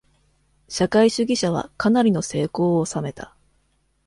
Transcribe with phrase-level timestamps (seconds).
[0.67, 3.35] 社会主義者はかなりの成功を収めた。